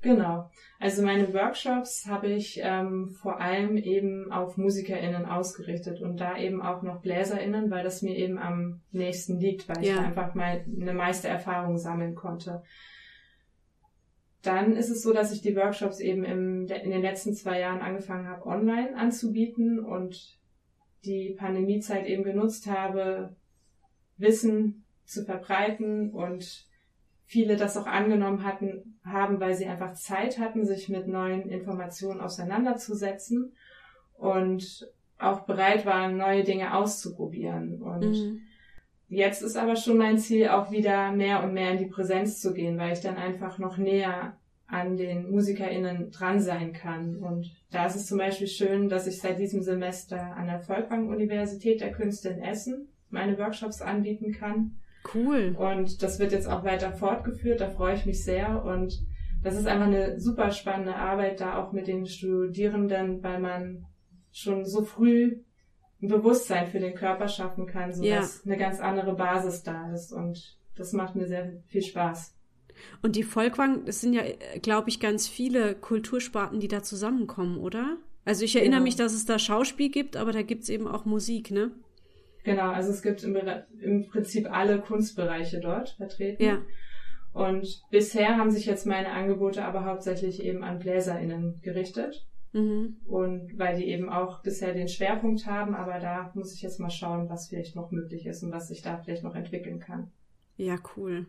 [0.00, 0.50] Genau.
[0.78, 6.62] Also meine Workshops habe ich ähm, vor allem eben auf MusikerInnen ausgerichtet und da eben
[6.62, 9.96] auch noch BläserInnen, weil das mir eben am nächsten liegt, weil ich Ja.
[9.96, 12.62] da einfach mal eine meiste Erfahrung sammeln konnte.
[14.42, 17.80] Dann ist es so, dass ich die Workshops eben im, in den letzten zwei Jahren
[17.80, 20.38] angefangen habe, online anzubieten und
[21.04, 23.36] die Pandemiezeit eben genutzt habe,
[24.16, 26.66] Wissen zu verbreiten und
[27.24, 32.20] viele das auch angenommen hatten, haben, weil sie einfach Zeit hatten, sich mit neuen Informationen
[32.20, 33.52] auseinanderzusetzen
[34.14, 37.82] und auch bereit waren, neue Dinge auszuprobieren.
[37.82, 38.40] Und Mhm.
[39.10, 42.54] Jetzt ist aber schon mein Ziel, auch wieder mehr und mehr in die Präsenz zu
[42.54, 44.36] gehen, weil ich dann einfach noch näher
[44.68, 47.16] an den MusikerInnen dran sein kann.
[47.16, 51.80] Und da ist es zum Beispiel schön, dass ich seit diesem Semester an der Volkwang-Universität
[51.80, 54.76] der Künste in Essen meine Workshops anbieten kann.
[55.12, 55.56] Cool.
[55.58, 58.64] Und das wird jetzt auch weiter fortgeführt, da freue ich mich sehr.
[58.64, 59.02] Und
[59.42, 63.86] das ist einfach eine super spannende Arbeit, da auch mit den Studierenden, weil man
[64.30, 65.38] schon so früh
[66.02, 70.12] ein Bewusstsein für den Körper schaffen kann, sodass eine ganz andere Basis da ist.
[70.12, 72.34] Und das macht mir sehr viel Spaß.
[73.02, 74.22] Und die Volkwang, das sind ja,
[74.62, 77.98] glaube ich, ganz viele Kultursparten, die da zusammenkommen, oder?
[78.24, 78.84] Also ich erinnere Genau.
[78.84, 81.72] mich, dass es da Schauspiel gibt, aber da gibt's eben auch Musik, ne?
[82.44, 83.36] Genau, also es gibt im,
[83.80, 86.42] im Prinzip alle Kunstbereiche dort vertreten.
[86.42, 86.62] Ja.
[87.32, 92.26] Und bisher haben sich jetzt meine Angebote aber hauptsächlich eben an BläserInnen gerichtet.
[92.52, 92.96] Mhm.
[93.06, 96.90] Und weil die eben auch bisher den Schwerpunkt haben, aber da muss ich jetzt mal
[96.90, 100.10] schauen, was vielleicht noch möglich ist und was sich da vielleicht noch entwickeln kann.
[100.56, 101.26] Ja, cool.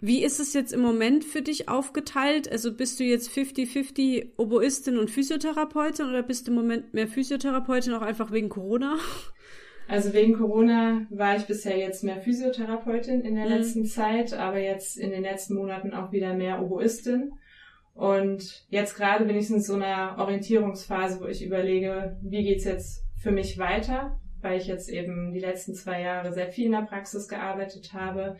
[0.00, 2.50] Wie ist es jetzt im Moment für dich aufgeteilt?
[2.52, 7.94] Also bist du jetzt 50-50 Oboistin und Physiotherapeutin oder bist du im Moment mehr Physiotherapeutin
[7.94, 8.98] auch einfach wegen Corona?
[9.88, 13.50] Also wegen Corona war ich bisher jetzt mehr Physiotherapeutin in der Mhm.
[13.52, 17.32] letzten Zeit, aber jetzt in den letzten Monaten auch wieder mehr Oboistin.
[17.98, 23.04] Und jetzt gerade bin ich in so einer Orientierungsphase, wo ich überlege, wie geht's jetzt
[23.20, 26.82] für mich weiter, weil ich jetzt eben die letzten zwei Jahre sehr viel in der
[26.82, 28.36] Praxis gearbeitet habe.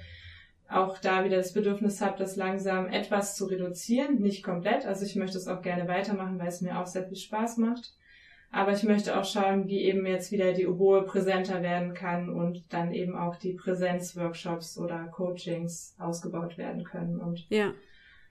[0.68, 4.86] Auch da wieder das Bedürfnis habe, das langsam etwas zu reduzieren, nicht komplett.
[4.86, 7.94] Also ich möchte es auch gerne weitermachen, weil es mir auch sehr viel Spaß macht.
[8.52, 12.72] Aber ich möchte auch schauen, wie eben jetzt wieder die Oboe präsenter werden kann und
[12.72, 17.18] dann eben auch die Präsenzworkshops oder Coachings ausgebaut werden können.
[17.18, 17.72] Und ja.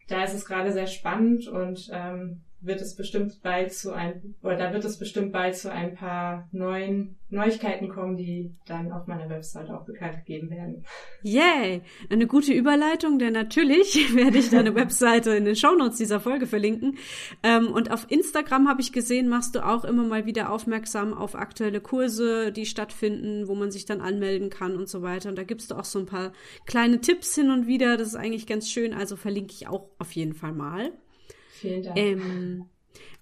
[0.08, 4.58] Da ist es gerade sehr spannend und ähm, wird es bestimmt bald zu ein, oder
[4.58, 9.30] da wird es bestimmt bald zu ein paar neuen Neuigkeiten kommen, die dann auf meiner
[9.30, 10.86] Website auch bekannt gegeben werden.
[11.24, 11.82] Yay!
[12.10, 16.98] Eine gute Überleitung, denn natürlich werde ich deine Webseite in den Shownotes dieser Folge verlinken.
[17.44, 21.36] Ähm, und auf Instagram habe ich gesehen, machst du auch immer mal wieder aufmerksam auf
[21.36, 25.30] aktuelle Kurse, die stattfinden, wo man sich dann anmelden kann und so weiter.
[25.30, 26.32] Und da gibst du auch so ein paar
[26.66, 27.98] kleine Tipps hin und wieder.
[27.98, 28.94] Das ist eigentlich ganz schön.
[28.94, 30.92] Also verlinke ich auch auf jeden Fall mal.
[31.60, 31.98] Vielen Dank.
[31.98, 32.66] Ähm,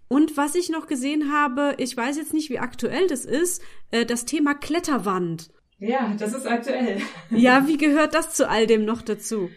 [0.08, 4.06] und was ich noch gesehen habe, ich weiß jetzt nicht, wie aktuell das ist, äh,
[4.06, 5.52] das Thema Kletterwand.
[5.80, 7.02] Ja, das ist aktuell.
[7.32, 9.50] ja, wie gehört das zu all dem noch dazu?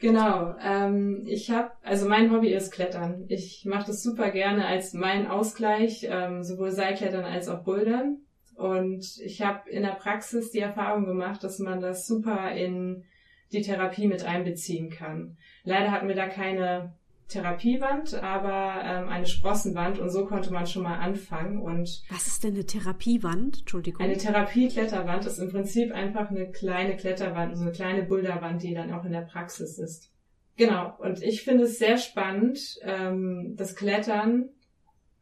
[0.00, 3.24] Genau, ähm, ich habe, also mein Hobby ist Klettern.
[3.28, 8.18] Ich mache das super gerne als mein Ausgleich, ähm, sowohl Seilklettern als auch Bouldern.
[8.56, 13.04] Und ich habe in der Praxis die Erfahrung gemacht, dass man das super in
[13.52, 15.36] die Therapie mit einbeziehen kann.
[15.62, 16.94] Leider hatten wir da keine
[17.28, 21.60] Therapiewand, aber ähm, eine Sprossenwand und so konnte man schon mal anfangen.
[21.60, 23.60] Und was ist denn eine Therapiewand?
[23.60, 24.04] Entschuldigung.
[24.04, 28.92] Eine Therapiekletterwand ist im Prinzip einfach eine kleine Kletterwand, also eine kleine Boulderwand, die dann
[28.92, 30.10] auch in der Praxis ist.
[30.56, 30.94] Genau.
[30.98, 34.50] Und ich finde es sehr spannend, ähm, das Klettern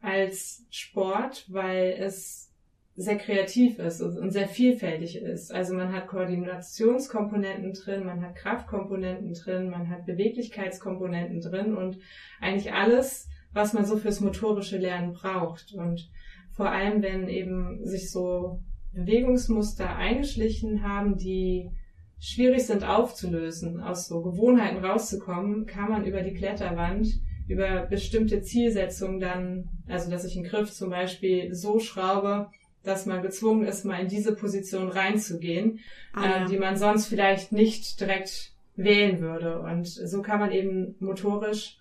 [0.01, 2.52] als Sport, weil es
[2.95, 5.51] sehr kreativ ist und sehr vielfältig ist.
[5.51, 11.97] Also man hat Koordinationskomponenten drin, man hat Kraftkomponenten drin, man hat Beweglichkeitskomponenten drin und
[12.39, 15.73] eigentlich alles, was man so fürs motorische Lernen braucht.
[15.73, 16.09] Und
[16.51, 18.59] vor allem, wenn eben sich so
[18.93, 21.71] Bewegungsmuster eingeschlichen haben, die
[22.19, 27.07] schwierig sind aufzulösen, aus so Gewohnheiten rauszukommen, kann man über die Kletterwand
[27.47, 32.49] über bestimmte Zielsetzungen dann, also dass ich einen Griff zum Beispiel so schraube,
[32.83, 35.79] dass man gezwungen ist, mal in diese Position reinzugehen,
[36.13, 36.45] ah, ja.
[36.45, 39.59] äh, die man sonst vielleicht nicht direkt wählen würde.
[39.59, 41.77] Und so kann man eben motorisch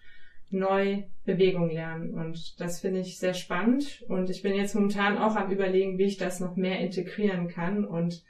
[0.51, 2.15] neu Bewegung lernen.
[2.15, 4.05] Und das finde ich sehr spannend.
[4.09, 7.85] Und ich bin jetzt momentan auch am Überlegen, wie ich das noch mehr integrieren kann
[7.85, 8.23] und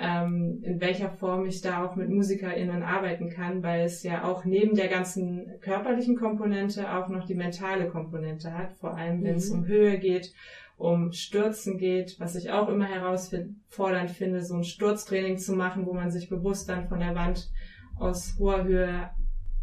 [0.00, 4.44] ähm, in welcher Form ich da auch mit MusikerInnen arbeiten kann, weil es ja auch
[4.44, 9.50] neben der ganzen körperlichen Komponente auch noch die mentale Komponente hat, vor allem wenn es
[9.50, 9.58] mhm.
[9.58, 10.32] um Höhe geht
[10.78, 15.92] um Stürzen geht, was ich auch immer herausfordernd finde, so ein Sturztraining zu machen, wo
[15.92, 17.50] man sich bewusst dann von der Wand
[17.98, 19.10] aus hoher Höhe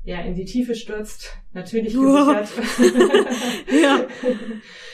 [0.04, 2.50] ja in die Tiefe stürzt, natürlich gesichert.
[3.72, 4.06] ja.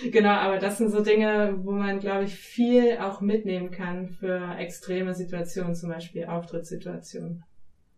[0.11, 4.55] genau, aber das sind so Dinge, wo man, glaube ich, viel auch mitnehmen kann für
[4.57, 7.43] extreme Situationen, zum Beispiel Auftrittssituationen.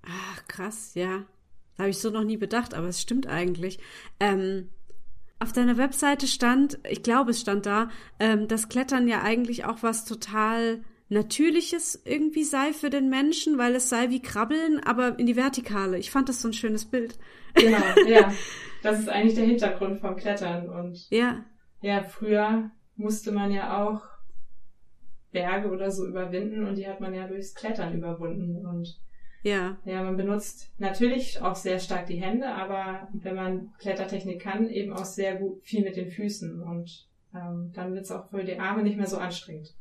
[0.01, 1.25] Ach, krass, ja.
[1.75, 3.79] Da habe ich so noch nie bedacht, aber es stimmt eigentlich.
[4.19, 4.69] Ähm,
[5.43, 9.83] auf deiner Webseite stand, ich glaube, es stand da, ähm, dass Klettern ja eigentlich auch
[9.83, 15.27] was total Natürliches irgendwie sei für den Menschen, weil es sei wie Krabbeln, aber in
[15.27, 15.99] die Vertikale.
[15.99, 17.19] Ich fand das so ein schönes Bild.
[17.53, 17.77] Genau,
[18.07, 18.33] ja.
[18.81, 20.69] Das ist eigentlich der Hintergrund vom Klettern.
[20.69, 21.45] Und ja,
[21.81, 24.01] ja früher musste man ja auch
[25.31, 28.65] Berge oder so überwinden und die hat man ja durchs Klettern überwunden.
[28.65, 28.99] Und
[29.43, 29.77] ja.
[29.85, 34.93] Ja, man benutzt natürlich auch sehr stark die Hände, aber wenn man Klettertechnik kann, eben
[34.93, 38.57] auch sehr gut viel mit den Füßen und ähm, dann wird es auch für die
[38.57, 39.75] Arme nicht mehr so anstrengend.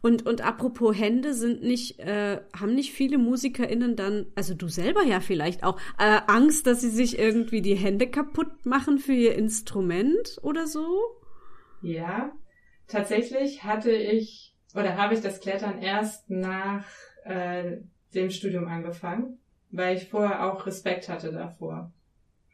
[0.00, 5.02] Und, und apropos Hände, sind nicht, äh, haben nicht viele MusikerInnen dann, also du selber
[5.02, 9.34] ja vielleicht auch, äh, Angst, dass sie sich irgendwie die Hände kaputt machen für ihr
[9.34, 10.98] Instrument oder so?
[11.82, 12.32] Ja,
[12.86, 16.86] tatsächlich hatte ich oder habe ich das Klettern erst nach
[17.24, 17.78] äh,
[18.14, 19.38] dem Studium angefangen,
[19.70, 21.92] weil ich vorher auch Respekt hatte davor.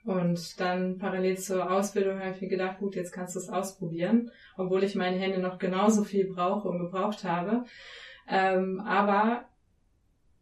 [0.04, 4.30] Und dann parallel zur Ausbildung habe ich mir gedacht, gut, jetzt kannst du es ausprobieren,
[4.56, 7.64] obwohl ich meine Hände noch genauso viel brauche und gebraucht habe.
[8.28, 9.46] Ähm, aber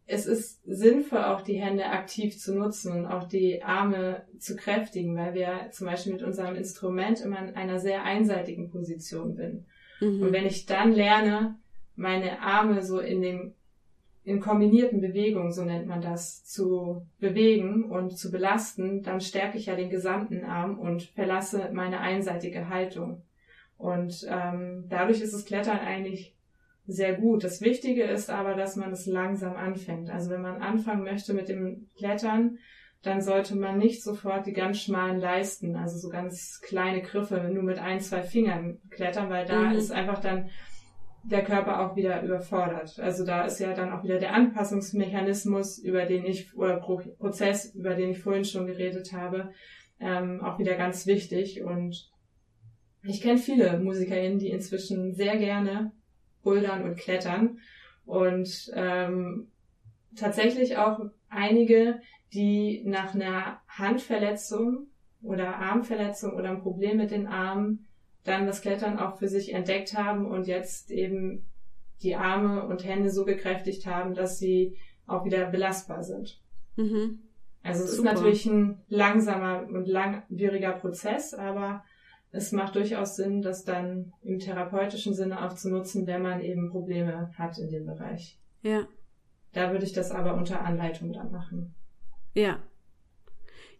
[0.07, 5.17] es ist sinnvoll, auch die Hände aktiv zu nutzen und auch die Arme zu kräftigen,
[5.17, 9.65] weil wir zum Beispiel mit unserem Instrument immer in einer sehr einseitigen Position sind.
[9.99, 10.21] Mhm.
[10.21, 11.55] Und wenn ich dann lerne,
[11.95, 13.55] meine Arme so in dem
[14.25, 19.67] in kombinierten Bewegungen, so nennt man das, zu bewegen und zu belasten, dann stärke ich
[19.67, 23.21] ja den gesamten Arm und verlasse meine einseitige Haltung.
[23.77, 26.35] Und ähm, dadurch ist das Klettern eigentlich
[26.87, 27.43] sehr gut.
[27.43, 30.09] Das Wichtige ist aber, dass man es langsam anfängt.
[30.09, 32.57] Also wenn man anfangen möchte mit dem Klettern,
[33.03, 37.61] dann sollte man nicht sofort die ganz schmalen Leisten, also so ganz kleine Griffe, nur
[37.61, 39.75] mit ein, zwei Fingern klettern, weil da mhm.
[39.75, 40.49] ist einfach dann
[41.25, 42.99] der Körper auch wieder überfordert.
[42.99, 47.95] Also da ist ja dann auch wieder der Anpassungsmechanismus, über den ich, oder Prozess, über
[47.95, 49.51] den ich vorhin schon geredet habe,
[49.99, 51.63] ähm, auch wieder ganz wichtig.
[51.63, 52.11] Und
[53.03, 55.91] ich kenne viele MusikerInnen, die inzwischen sehr gerne
[56.43, 57.57] bouldern und klettern
[58.05, 59.47] und ähm,
[60.15, 62.01] tatsächlich auch einige,
[62.33, 64.87] die nach einer Handverletzung
[65.23, 67.87] oder Armverletzung oder ein Problem mit den Armen
[68.25, 71.45] dann das Klettern auch für sich entdeckt haben und jetzt eben
[72.01, 76.41] die Arme und Hände so gekräftigt haben, dass sie auch wieder belastbar sind.
[76.75, 77.19] Mhm.
[77.63, 78.09] Also es Super.
[78.09, 81.83] ist natürlich ein langsamer und langwieriger Prozess, aber
[82.31, 86.69] es macht durchaus Sinn, das dann im therapeutischen Sinne auch zu nutzen, wenn man eben
[86.69, 88.39] Probleme hat in dem Bereich.
[88.61, 88.87] Ja.
[89.53, 91.73] Da würde ich das aber unter Anleitung dann machen.
[92.33, 92.59] Ja.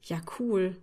[0.02, 0.78] Ja, cool.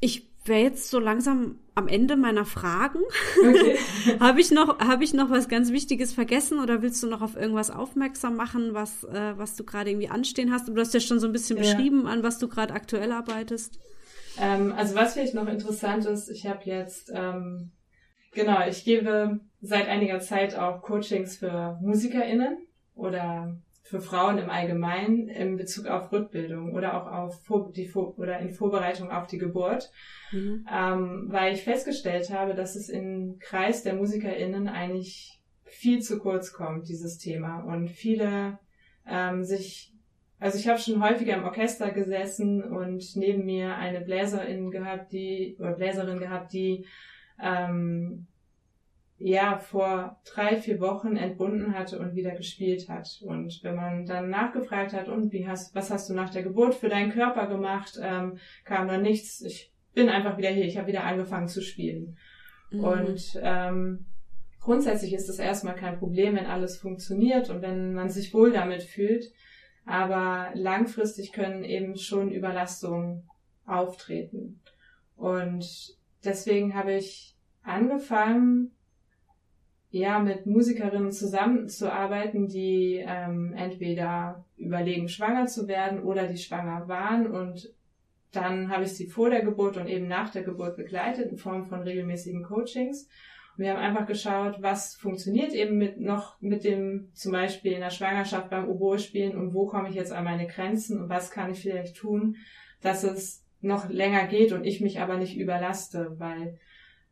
[0.00, 3.00] Ich wäre jetzt so langsam am Ende meiner Fragen.
[3.40, 3.78] Okay.
[4.20, 7.36] habe ich noch habe ich noch was ganz Wichtiges vergessen oder willst du noch auf
[7.36, 10.68] irgendwas aufmerksam machen, was äh, was du gerade irgendwie anstehen hast?
[10.68, 11.62] Du hast ja schon so ein bisschen ja.
[11.62, 13.80] beschrieben, an was du gerade aktuell arbeitest.
[14.38, 17.72] Ähm, also was vielleicht noch interessant ist, ich habe jetzt ähm,
[18.32, 22.58] genau, ich gebe seit einiger Zeit auch Coachings für MusikerInnen
[22.94, 28.38] oder für Frauen im Allgemeinen in Bezug auf Rückbildung oder auch auf die Vor oder
[28.38, 29.90] in Vorbereitung auf die Geburt,
[30.32, 30.66] mhm.
[30.74, 36.54] ähm, weil ich festgestellt habe, dass es im Kreis der MusikerInnen eigentlich viel zu kurz
[36.54, 37.60] kommt, dieses Thema.
[37.60, 38.58] Und viele
[39.06, 39.92] ähm, sich,
[40.38, 45.58] also ich habe schon häufiger im Orchester gesessen und neben mir eine Bläserin gehabt, die,
[45.58, 46.86] oder Bläserin gehabt, die
[47.38, 48.28] ähm,
[49.24, 53.22] ja vor drei, vier Wochen entbunden hatte und wieder gespielt hat.
[53.24, 56.74] Und wenn man dann nachgefragt hat, und wie hast, was hast du nach der Geburt
[56.74, 59.40] für deinen Körper gemacht, ähm, kam dann nichts.
[59.40, 62.18] Ich bin einfach wieder hier, ich habe wieder angefangen zu spielen.
[62.70, 62.84] Mhm.
[62.84, 64.04] Und ähm,
[64.60, 68.82] grundsätzlich ist das erstmal kein Problem, wenn alles funktioniert und wenn man sich wohl damit
[68.82, 69.24] fühlt.
[69.86, 73.26] Aber langfristig können eben schon Überlastungen
[73.64, 74.60] auftreten.
[75.16, 78.73] Und deswegen habe ich angefangen,
[79.94, 87.28] ja, mit Musikerinnen zusammenzuarbeiten, die ähm, entweder überlegen, schwanger zu werden oder die schwanger waren.
[87.28, 87.72] Und
[88.32, 91.66] dann habe ich sie vor der Geburt und eben nach der Geburt begleitet in Form
[91.66, 93.08] von regelmäßigen Coachings.
[93.56, 97.80] Und wir haben einfach geschaut, was funktioniert eben mit noch mit dem zum Beispiel in
[97.80, 101.30] der Schwangerschaft beim Oboe spielen und wo komme ich jetzt an meine Grenzen und was
[101.30, 102.34] kann ich vielleicht tun,
[102.80, 106.58] dass es noch länger geht und ich mich aber nicht überlaste, weil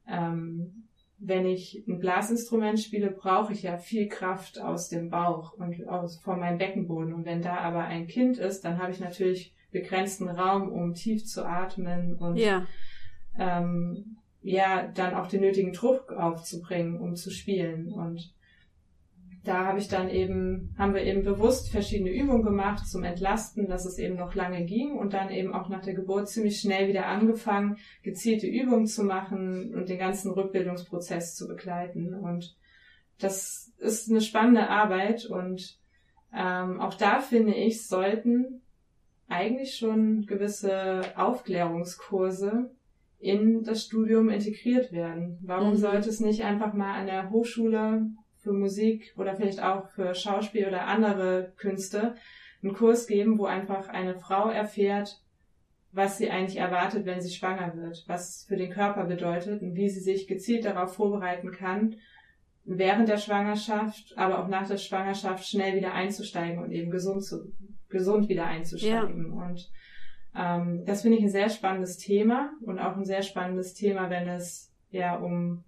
[0.09, 0.88] ähm,
[1.24, 6.18] wenn ich ein Blasinstrument spiele, brauche ich ja viel Kraft aus dem Bauch und aus,
[6.20, 7.14] von meinem Beckenboden.
[7.14, 11.24] Und wenn da aber ein Kind ist, dann habe ich natürlich begrenzten Raum, um tief
[11.24, 12.66] zu atmen und ja,
[13.38, 17.92] ähm, ja dann auch den nötigen Druck aufzubringen, um zu spielen.
[17.92, 18.35] Und
[19.44, 23.85] da habe ich dann eben, haben wir eben bewusst verschiedene Übungen gemacht zum Entlasten, dass
[23.85, 27.07] es eben noch lange ging und dann eben auch nach der Geburt ziemlich schnell wieder
[27.07, 32.14] angefangen, gezielte Übungen zu machen und den ganzen Rückbildungsprozess zu begleiten.
[32.14, 32.57] Und
[33.18, 35.78] das ist eine spannende Arbeit und
[36.33, 38.62] ähm, auch da finde ich, sollten
[39.28, 42.70] eigentlich schon gewisse Aufklärungskurse
[43.18, 45.38] in das Studium integriert werden.
[45.42, 45.76] Warum mhm.
[45.76, 48.07] sollte es nicht einfach mal an der Hochschule
[48.42, 52.16] für Musik oder vielleicht auch für Schauspiel oder andere Künste
[52.62, 55.20] einen Kurs geben, wo einfach eine Frau erfährt,
[55.92, 59.88] was sie eigentlich erwartet, wenn sie schwanger wird, was für den Körper bedeutet und wie
[59.88, 61.96] sie sich gezielt darauf vorbereiten kann,
[62.64, 67.52] während der Schwangerschaft, aber auch nach der Schwangerschaft schnell wieder einzusteigen und eben gesund zu,
[67.88, 69.35] gesund wieder einzusteigen.
[69.35, 69.44] Ja.
[69.44, 69.70] Und
[70.35, 74.28] ähm, das finde ich ein sehr spannendes Thema und auch ein sehr spannendes Thema, wenn
[74.28, 75.64] es ja um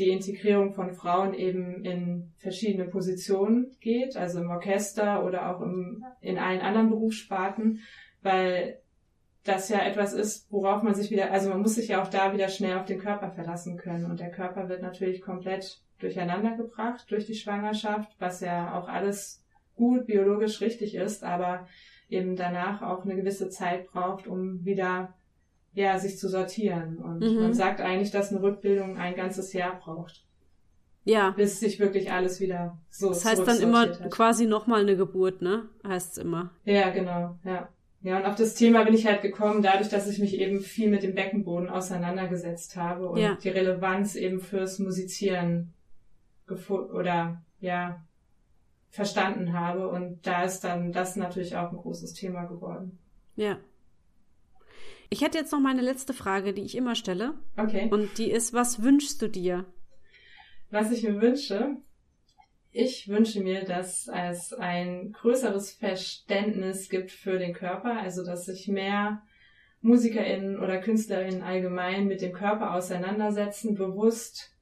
[0.00, 6.04] die Integrierung von Frauen eben in verschiedene Positionen geht, also im Orchester oder auch im,
[6.20, 7.80] in allen anderen Berufssparten,
[8.22, 8.80] weil
[9.44, 12.32] das ja etwas ist, worauf man sich wieder, also man muss sich ja auch da
[12.32, 14.06] wieder schnell auf den Körper verlassen können.
[14.06, 19.44] Und der Körper wird natürlich komplett durcheinander gebracht durch die Schwangerschaft, was ja auch alles
[19.76, 21.66] gut biologisch richtig ist, aber
[22.08, 25.14] eben danach auch eine gewisse Zeit braucht, um wieder
[25.72, 26.98] ja, sich zu sortieren.
[26.98, 27.40] Und mhm.
[27.40, 30.24] man sagt eigentlich, dass eine Rückbildung ein ganzes Jahr braucht.
[31.04, 31.30] Ja.
[31.30, 34.10] Bis sich wirklich alles wieder so Das heißt dann immer hat.
[34.10, 35.68] quasi nochmal eine Geburt, ne?
[35.86, 36.50] Heißt es immer.
[36.64, 37.68] Ja, genau, ja.
[38.02, 40.88] Ja, und auf das Thema bin ich halt gekommen, dadurch, dass ich mich eben viel
[40.88, 43.36] mit dem Beckenboden auseinandergesetzt habe und ja.
[43.42, 45.74] die Relevanz eben fürs Musizieren
[46.68, 48.02] oder ja
[48.88, 49.88] verstanden habe.
[49.88, 52.98] Und da ist dann das natürlich auch ein großes Thema geworden.
[53.36, 53.58] Ja.
[55.12, 57.34] Ich hätte jetzt noch meine letzte Frage, die ich immer stelle.
[57.56, 57.88] Okay.
[57.90, 59.66] Und die ist, was wünschst du dir?
[60.70, 61.76] Was ich mir wünsche?
[62.70, 68.68] Ich wünsche mir, dass es ein größeres Verständnis gibt für den Körper, also dass sich
[68.68, 69.22] mehr
[69.82, 74.54] MusikerInnen oder KünstlerInnen allgemein mit dem Körper auseinandersetzen, bewusst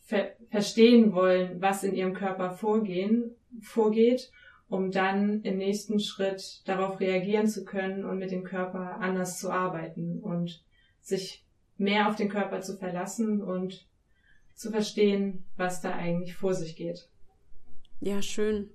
[0.00, 4.32] ver verstehen wollen, was in ihrem Körper vorgehen, vorgeht,
[4.72, 9.50] um dann im nächsten Schritt darauf reagieren zu können und mit dem Körper anders zu
[9.50, 10.64] arbeiten und
[11.02, 11.44] sich
[11.76, 13.86] mehr auf den Körper zu verlassen und
[14.54, 17.10] zu verstehen, was da eigentlich vor sich geht.
[18.00, 18.70] Ja, schön.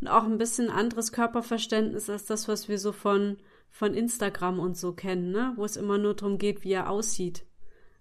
[0.00, 3.36] Und auch ein bisschen anderes Körperverständnis als das, was wir so von,
[3.70, 5.52] von Instagram und so kennen, ne?
[5.54, 7.46] Wo es immer nur darum geht, wie er aussieht.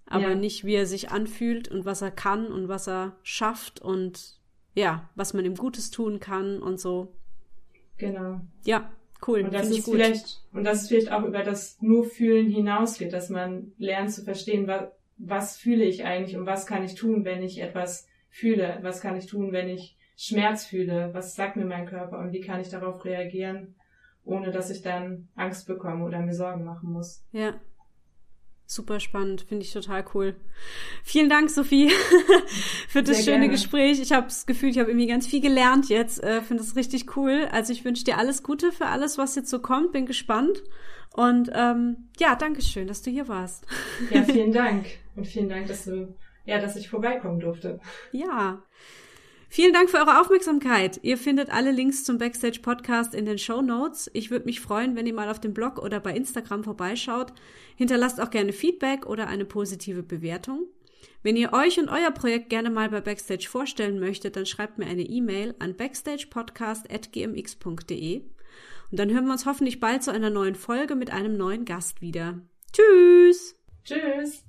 [0.08, 0.36] Aber ja.
[0.36, 4.41] nicht, wie er sich anfühlt und was er kann und was er schafft und
[4.74, 7.14] ja, was man ihm Gutes tun kann und so.
[7.98, 8.42] Genau.
[8.64, 8.92] Ja,
[9.28, 9.42] cool.
[9.42, 9.96] Und das ist gut.
[9.96, 14.24] vielleicht, und das ist vielleicht auch über das nur Fühlen hinausgeht, dass man lernt zu
[14.24, 18.80] verstehen, was, was fühle ich eigentlich und was kann ich tun, wenn ich etwas fühle?
[18.82, 21.10] Was kann ich tun, wenn ich Schmerz fühle?
[21.14, 23.76] Was sagt mir mein Körper und wie kann ich darauf reagieren,
[24.24, 27.24] ohne dass ich dann Angst bekomme oder mir Sorgen machen muss?
[27.32, 27.60] Ja.
[28.72, 30.34] Super spannend, finde ich total cool.
[31.04, 31.92] Vielen Dank, Sophie,
[32.88, 33.50] für das Sehr schöne gerne.
[33.50, 34.00] Gespräch.
[34.00, 36.24] Ich habe das Gefühl, ich habe irgendwie ganz viel gelernt jetzt.
[36.24, 37.50] Äh, finde es richtig cool.
[37.52, 39.92] Also ich wünsche dir alles Gute für alles, was jetzt so kommt.
[39.92, 40.64] Bin gespannt.
[41.12, 43.66] Und ähm, ja, danke schön, dass du hier warst.
[44.10, 44.86] Ja, vielen Dank.
[45.18, 46.16] Und vielen Dank, dass du,
[46.46, 47.82] ja, dass ich vorbeikommen durfte.
[48.14, 48.64] Ja.
[49.54, 51.02] Vielen Dank für eure Aufmerksamkeit.
[51.04, 54.10] Ihr findet alle Links zum Backstage Podcast in den Show Notes.
[54.14, 57.34] Ich würde mich freuen, wenn ihr mal auf dem Blog oder bei Instagram vorbeischaut.
[57.76, 60.68] Hinterlasst auch gerne Feedback oder eine positive Bewertung.
[61.22, 64.86] Wenn ihr euch und euer Projekt gerne mal bei Backstage vorstellen möchtet, dann schreibt mir
[64.86, 68.22] eine E-Mail an backstagepodcast.gmx.de.
[68.22, 72.02] Und dann hören wir uns hoffentlich bald zu einer neuen Folge mit einem neuen Gast
[72.02, 72.40] wieder.
[73.84, 74.46] Tschüss!